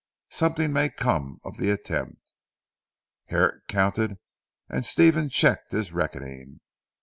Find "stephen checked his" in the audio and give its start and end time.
4.83-5.93